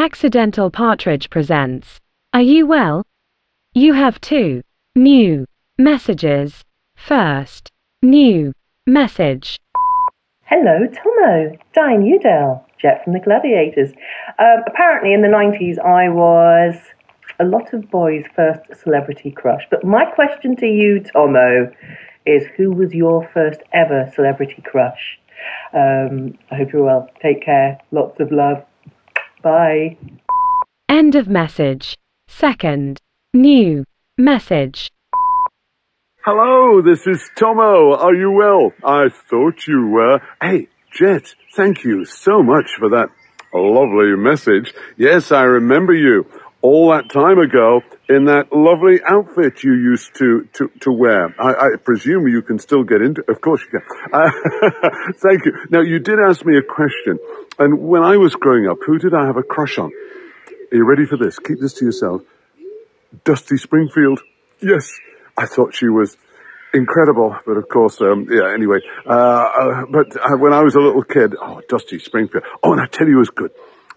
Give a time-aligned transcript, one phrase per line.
[0.00, 2.00] Accidental Partridge presents
[2.32, 3.04] Are You Well?
[3.74, 4.62] You have two
[4.96, 5.44] new
[5.76, 6.64] messages.
[6.96, 8.54] First, new
[8.86, 9.58] message.
[10.44, 11.58] Hello, Tommo.
[11.74, 13.90] Diane Youdale, Jet from the Gladiators.
[14.38, 16.76] Um, apparently, in the 90s, I was
[17.38, 19.66] a lot of boys' first celebrity crush.
[19.70, 21.70] But my question to you, Tommo,
[22.24, 25.18] is who was your first ever celebrity crush?
[25.74, 27.10] Um, I hope you're well.
[27.20, 27.78] Take care.
[27.92, 28.64] Lots of love.
[29.42, 29.96] Bye.
[30.88, 31.96] End of message.
[32.28, 33.00] Second,
[33.32, 33.84] new
[34.18, 34.90] message.
[36.24, 37.96] Hello, this is Tommo.
[37.98, 38.72] Are you well?
[38.84, 40.20] I thought you were.
[40.42, 43.08] Hey, Jet, thank you so much for that
[43.54, 44.74] lovely message.
[44.98, 46.26] Yes, I remember you
[46.62, 51.34] all that time ago in that lovely outfit you used to, to, to wear.
[51.40, 53.82] I, I presume you can still get into, of course you can.
[54.12, 54.30] Uh,
[55.22, 55.52] thank you.
[55.70, 57.18] Now, you did ask me a question.
[57.58, 59.90] And when I was growing up, who did I have a crush on?
[60.72, 61.38] Are you ready for this?
[61.38, 62.22] Keep this to yourself.
[63.24, 64.20] Dusty Springfield.
[64.60, 64.92] Yes,
[65.36, 66.16] I thought she was
[66.72, 68.52] incredible, but of course, um, yeah.
[68.54, 72.44] Anyway, uh, uh, but uh, when I was a little kid, oh, Dusty Springfield.
[72.62, 73.50] Oh, and I tell you, it was good.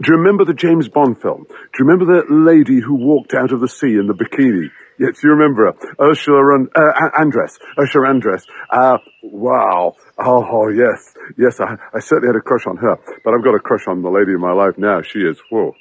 [0.00, 1.44] Do you remember the James Bond film?
[1.48, 4.70] Do you remember that lady who walked out of the sea in the bikini?
[4.98, 5.74] Yes, you remember her.
[6.00, 7.58] Ursula uh, Andress.
[7.78, 8.42] Ursula Andress.
[8.70, 9.94] Uh, wow.
[10.18, 11.14] Oh, oh, yes.
[11.36, 14.02] Yes, I, I certainly had a crush on her, but I've got a crush on
[14.02, 15.02] the lady in my life now.
[15.02, 15.74] She is, whoa.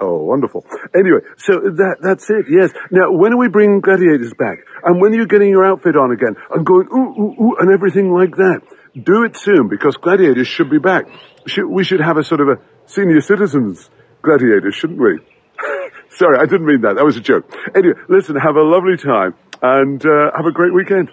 [0.00, 0.64] oh, wonderful.
[0.94, 2.46] Anyway, so that, that's it.
[2.48, 2.70] Yes.
[2.90, 4.58] Now, when are we bringing gladiators back?
[4.84, 6.36] And when are you getting your outfit on again?
[6.50, 8.62] And going, ooh, ooh, ooh, and everything like that?
[8.94, 11.06] Do it soon because gladiators should be back.
[11.46, 12.56] Should, we should have a sort of a
[12.90, 13.90] senior citizens
[14.22, 15.18] gladiators, shouldn't we?
[16.10, 16.96] Sorry, I didn't mean that.
[16.96, 17.50] That was a joke.
[17.74, 21.10] Anyway, listen, have a lovely time and uh, have a great weekend.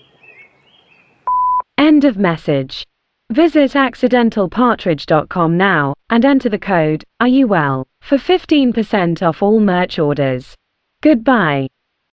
[1.77, 2.83] End of message.
[3.31, 9.99] Visit accidentalpartridge.com now and enter the code Are You Well for 15% off all merch
[9.99, 10.55] orders.
[11.03, 11.67] Goodbye.